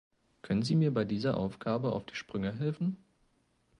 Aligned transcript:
Können 0.41 0.63
Sie 0.63 0.73
mir 0.75 0.91
bei 0.91 1.05
dieser 1.05 1.37
Aufgabe 1.37 1.91
auf 1.91 2.07
die 2.07 2.15
Sprünge 2.15 2.57
helfen? 2.57 2.97